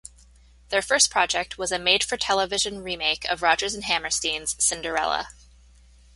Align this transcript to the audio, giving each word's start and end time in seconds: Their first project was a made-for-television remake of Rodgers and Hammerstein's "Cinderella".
Their 0.69 0.81
first 0.81 1.11
project 1.11 1.59
was 1.59 1.71
a 1.71 1.77
made-for-television 1.77 2.81
remake 2.81 3.23
of 3.25 3.43
Rodgers 3.43 3.75
and 3.75 3.83
Hammerstein's 3.83 4.55
"Cinderella". 4.57 5.29